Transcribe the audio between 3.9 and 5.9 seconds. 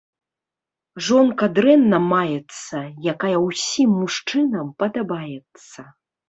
мужчынам падабаецца.